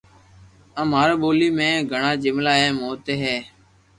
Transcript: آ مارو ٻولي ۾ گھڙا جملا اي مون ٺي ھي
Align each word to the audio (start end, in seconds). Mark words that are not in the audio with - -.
آ 0.81 0.81
مارو 0.91 1.15
ٻولي 1.21 1.49
۾ 1.59 1.69
گھڙا 1.91 2.11
جملا 2.23 2.53
اي 2.61 2.69
مون 2.79 2.93
ٺي 3.05 3.13
ھي 3.23 3.35